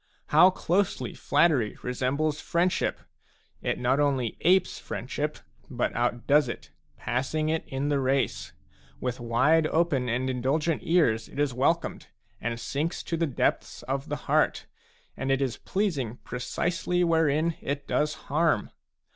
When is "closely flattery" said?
0.49-1.77